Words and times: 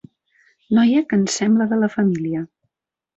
Noia 0.77 1.03
que 1.11 1.19
ens 1.23 1.35
sembla 1.41 1.67
de 1.73 1.79
la 1.83 1.91
família. 1.99 2.43